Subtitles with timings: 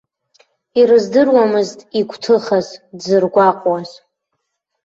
[0.79, 2.67] Ирыздыруамызт игәҭыхаз,
[2.97, 3.89] дзыргәаҟуаз.